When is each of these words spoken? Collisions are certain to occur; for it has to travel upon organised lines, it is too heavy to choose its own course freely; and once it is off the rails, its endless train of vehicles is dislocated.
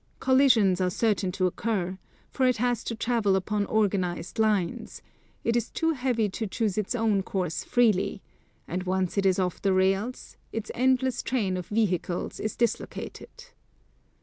Collisions 0.19 0.81
are 0.81 0.89
certain 0.89 1.31
to 1.33 1.45
occur; 1.45 1.99
for 2.31 2.47
it 2.47 2.57
has 2.57 2.83
to 2.85 2.95
travel 2.95 3.35
upon 3.35 3.67
organised 3.67 4.39
lines, 4.39 5.03
it 5.43 5.55
is 5.55 5.69
too 5.69 5.91
heavy 5.93 6.27
to 6.27 6.47
choose 6.47 6.75
its 6.75 6.95
own 6.95 7.21
course 7.21 7.63
freely; 7.63 8.19
and 8.67 8.81
once 8.81 9.15
it 9.15 9.27
is 9.27 9.37
off 9.37 9.61
the 9.61 9.73
rails, 9.73 10.37
its 10.51 10.71
endless 10.73 11.21
train 11.21 11.55
of 11.55 11.67
vehicles 11.67 12.39
is 12.39 12.55
dislocated. 12.55 13.29